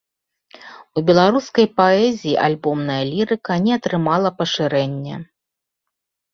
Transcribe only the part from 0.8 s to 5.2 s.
У беларускай паэзіі альбомная лірыка не атрымала пашырэння.